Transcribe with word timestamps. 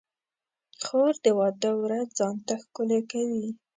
خور 0.83 1.13
د 1.23 1.25
واده 1.37 1.71
ورځ 1.81 2.07
ځان 2.17 2.35
ته 2.47 2.53
ښکلې 2.63 2.99
کوي. 3.11 3.47